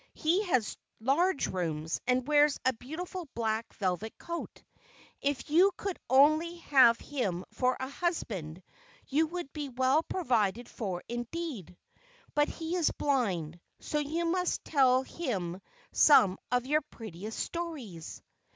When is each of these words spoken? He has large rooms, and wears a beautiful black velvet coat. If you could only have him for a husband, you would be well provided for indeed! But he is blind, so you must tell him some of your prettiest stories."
He 0.15 0.43
has 0.45 0.79
large 0.99 1.45
rooms, 1.45 2.01
and 2.07 2.27
wears 2.27 2.59
a 2.65 2.73
beautiful 2.73 3.29
black 3.35 3.71
velvet 3.75 4.17
coat. 4.17 4.63
If 5.21 5.51
you 5.51 5.71
could 5.77 5.99
only 6.09 6.55
have 6.57 6.97
him 6.99 7.45
for 7.51 7.77
a 7.79 7.87
husband, 7.87 8.63
you 9.05 9.27
would 9.27 9.53
be 9.53 9.69
well 9.69 10.01
provided 10.01 10.67
for 10.67 11.03
indeed! 11.07 11.77
But 12.33 12.47
he 12.47 12.75
is 12.75 12.89
blind, 12.89 13.59
so 13.79 13.99
you 13.99 14.25
must 14.25 14.65
tell 14.65 15.03
him 15.03 15.61
some 15.91 16.39
of 16.51 16.65
your 16.65 16.81
prettiest 16.81 17.37
stories." 17.39 18.23